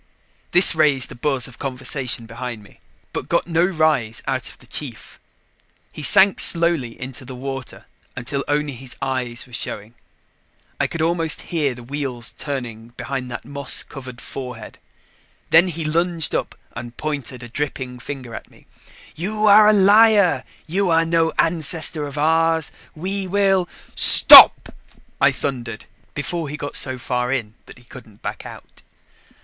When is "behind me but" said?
2.25-3.29